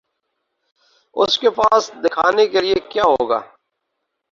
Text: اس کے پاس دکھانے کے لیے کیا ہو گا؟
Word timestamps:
اس 1.15 1.37
کے 1.37 1.49
پاس 1.49 1.91
دکھانے 2.03 2.47
کے 2.47 2.61
لیے 2.61 2.75
کیا 2.89 3.03
ہو 3.03 3.29
گا؟ 3.29 3.39